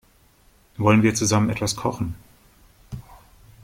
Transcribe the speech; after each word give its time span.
Wollen 0.77 1.03
wir 1.03 1.13
zusammen 1.13 1.51
etwas 1.51 1.75
kochen? 1.75 2.15